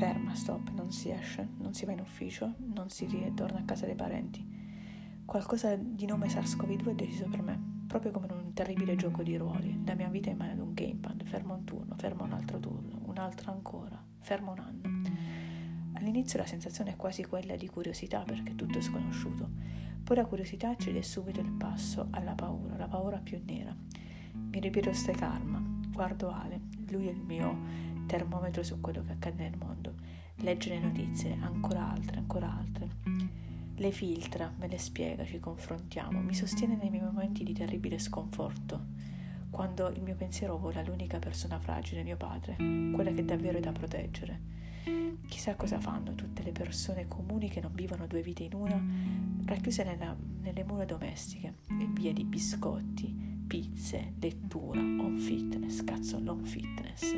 ferma, 0.00 0.34
stop, 0.34 0.70
non 0.70 0.90
si 0.90 1.10
esce, 1.10 1.46
non 1.58 1.74
si 1.74 1.84
va 1.84 1.92
in 1.92 2.00
ufficio, 2.00 2.54
non 2.72 2.88
si 2.88 3.04
ritorna 3.04 3.58
a 3.58 3.64
casa 3.64 3.84
dei 3.84 3.94
parenti. 3.94 4.42
Qualcosa 5.26 5.76
di 5.76 6.06
nome 6.06 6.26
SARS-CoV-2 6.26 6.88
è 6.88 6.94
deciso 6.94 7.28
per 7.28 7.42
me, 7.42 7.60
proprio 7.86 8.10
come 8.10 8.26
in 8.30 8.32
un 8.32 8.54
terribile 8.54 8.96
gioco 8.96 9.22
di 9.22 9.36
ruoli. 9.36 9.78
La 9.84 9.92
mia 9.92 10.08
vita 10.08 10.30
è 10.30 10.32
in 10.32 10.38
mano 10.38 10.52
ad 10.52 10.58
un 10.58 10.72
gamepad, 10.72 11.22
fermo 11.24 11.52
un 11.52 11.64
turno, 11.64 11.94
fermo 11.98 12.24
un 12.24 12.32
altro 12.32 12.58
turno, 12.58 12.98
un 13.04 13.18
altro 13.18 13.52
ancora, 13.52 14.02
fermo 14.20 14.52
un 14.52 14.58
anno. 14.60 15.02
All'inizio 15.92 16.38
la 16.38 16.46
sensazione 16.46 16.92
è 16.92 16.96
quasi 16.96 17.22
quella 17.24 17.54
di 17.56 17.68
curiosità 17.68 18.22
perché 18.22 18.54
tutto 18.54 18.78
è 18.78 18.80
sconosciuto, 18.80 19.50
poi 20.02 20.16
la 20.16 20.24
curiosità 20.24 20.74
cede 20.76 21.02
subito 21.02 21.40
il 21.40 21.52
passo 21.52 22.06
alla 22.12 22.32
paura, 22.32 22.78
la 22.78 22.88
paura 22.88 23.18
più 23.18 23.38
nera. 23.44 23.76
Mi 24.32 24.60
ripiro 24.60 24.94
ste 24.94 25.12
karma, 25.12 25.62
guardo 25.92 26.30
Ale, 26.30 26.58
lui 26.88 27.06
è 27.06 27.10
il 27.10 27.20
mio 27.20 27.89
termometro 28.10 28.64
su 28.64 28.80
quello 28.80 29.04
che 29.04 29.12
accade 29.12 29.44
nel 29.44 29.56
mondo, 29.56 29.94
legge 30.38 30.70
le 30.70 30.80
notizie, 30.80 31.38
ancora 31.40 31.92
altre, 31.92 32.18
ancora 32.18 32.52
altre. 32.52 32.88
Le 33.76 33.92
filtra, 33.92 34.52
me 34.58 34.66
le 34.66 34.78
spiega, 34.78 35.24
ci 35.24 35.38
confrontiamo, 35.38 36.18
mi 36.18 36.34
sostiene 36.34 36.74
nei 36.74 36.90
miei 36.90 37.04
momenti 37.04 37.44
di 37.44 37.52
terribile 37.52 38.00
sconforto, 38.00 38.86
quando 39.48 39.88
il 39.90 40.02
mio 40.02 40.16
pensiero 40.16 40.58
vola 40.58 40.82
l'unica 40.82 41.20
persona 41.20 41.60
fragile, 41.60 42.02
mio 42.02 42.16
padre, 42.16 42.56
quella 42.56 43.12
che 43.12 43.24
davvero 43.24 43.58
è 43.58 43.60
da 43.60 43.70
proteggere. 43.70 44.58
Chissà 45.28 45.54
cosa 45.54 45.78
fanno 45.78 46.16
tutte 46.16 46.42
le 46.42 46.50
persone 46.50 47.06
comuni 47.06 47.48
che 47.48 47.60
non 47.60 47.72
vivono 47.72 48.08
due 48.08 48.22
vite 48.22 48.42
in 48.42 48.54
una, 48.54 48.82
racchiuse 49.44 49.84
nella, 49.84 50.16
nelle 50.40 50.64
mura 50.64 50.84
domestiche 50.84 51.58
e 51.68 51.86
via 51.92 52.12
di 52.12 52.24
biscotti, 52.24 53.44
pizze, 53.46 54.14
lettura, 54.18 54.80
on 54.80 55.16
fitness, 55.16 55.84
cazzo, 55.84 56.18
l'on 56.18 56.44
fitness. 56.44 57.14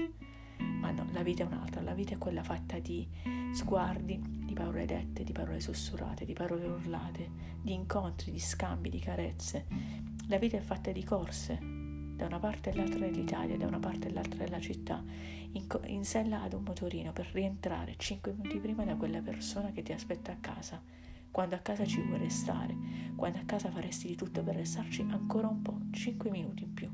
Ma 0.80 0.90
no, 0.90 1.06
la 1.12 1.22
vita 1.22 1.44
è 1.44 1.46
un'altra, 1.46 1.80
la 1.80 1.94
vita 1.94 2.14
è 2.14 2.18
quella 2.18 2.42
fatta 2.42 2.78
di 2.78 3.06
sguardi, 3.52 4.20
di 4.20 4.52
parole 4.52 4.84
dette, 4.84 5.24
di 5.24 5.32
parole 5.32 5.60
sussurrate, 5.60 6.24
di 6.24 6.32
parole 6.32 6.66
urlate, 6.66 7.30
di 7.62 7.72
incontri, 7.72 8.32
di 8.32 8.40
scambi, 8.40 8.88
di 8.88 8.98
carezze. 8.98 9.66
La 10.28 10.38
vita 10.38 10.56
è 10.56 10.60
fatta 10.60 10.90
di 10.90 11.04
corse, 11.04 11.58
da 12.16 12.26
una 12.26 12.38
parte 12.38 12.70
e 12.70 12.74
l'altra 12.74 13.00
dell'Italia, 13.00 13.56
da 13.56 13.66
una 13.66 13.78
parte 13.78 14.08
e 14.08 14.12
l'altra 14.12 14.44
della 14.44 14.60
città, 14.60 15.02
in, 15.52 15.66
co- 15.66 15.82
in 15.86 16.04
sella 16.04 16.42
ad 16.42 16.52
un 16.52 16.62
motorino 16.62 17.12
per 17.12 17.28
rientrare 17.32 17.94
cinque 17.96 18.32
minuti 18.32 18.58
prima 18.58 18.84
da 18.84 18.96
quella 18.96 19.20
persona 19.20 19.72
che 19.72 19.82
ti 19.82 19.92
aspetta 19.92 20.32
a 20.32 20.36
casa. 20.40 20.80
Quando 21.30 21.54
a 21.54 21.58
casa 21.58 21.84
ci 21.84 22.00
vuoi 22.00 22.18
restare, 22.18 22.76
quando 23.16 23.38
a 23.38 23.44
casa 23.44 23.70
faresti 23.70 24.06
di 24.06 24.16
tutto 24.16 24.42
per 24.42 24.56
restarci 24.56 25.06
ancora 25.08 25.48
un 25.48 25.62
po', 25.62 25.78
cinque 25.90 26.30
minuti 26.30 26.62
in 26.62 26.74
più. 26.74 26.90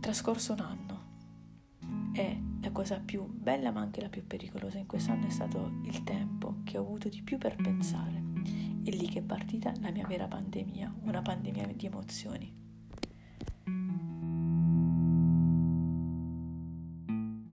Trascorso 0.00 0.52
un 0.52 0.60
anno 0.60 0.85
e 2.16 2.40
la 2.62 2.70
cosa 2.70 2.98
più 2.98 3.26
bella 3.26 3.70
ma 3.70 3.80
anche 3.80 4.00
la 4.00 4.08
più 4.08 4.26
pericolosa 4.26 4.78
in 4.78 4.86
quest'anno 4.86 5.26
è 5.26 5.30
stato 5.30 5.80
il 5.84 6.02
tempo 6.02 6.60
che 6.64 6.78
ho 6.78 6.80
avuto 6.80 7.10
di 7.10 7.20
più 7.22 7.36
per 7.36 7.56
pensare. 7.56 8.22
È 8.82 8.90
lì 8.90 9.06
che 9.06 9.18
è 9.18 9.22
partita 9.22 9.72
la 9.80 9.90
mia 9.90 10.06
vera 10.06 10.26
pandemia, 10.26 10.94
una 11.02 11.20
pandemia 11.20 11.66
di 11.74 11.86
emozioni. 11.86 12.65